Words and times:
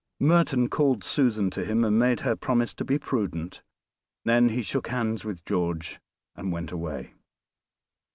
Merton 0.19 0.67
called 0.67 1.03
Susan 1.03 1.51
to 1.51 1.63
him, 1.63 1.83
and 1.83 1.99
made 1.99 2.21
her 2.21 2.35
promise 2.35 2.73
to 2.73 2.83
be 2.83 2.97
prudent, 2.97 3.61
then 4.25 4.49
he 4.49 4.63
shook 4.63 4.87
hands 4.87 5.23
with 5.23 5.45
George 5.45 5.99
and 6.35 6.51
went 6.51 6.71
away. 6.71 7.13